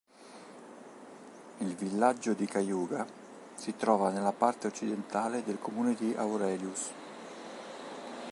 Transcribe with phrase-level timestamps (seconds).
[1.59, 3.05] Il villaggio di Cayuga
[3.53, 6.89] si trova nella parte occidentale del comune di Aurelius.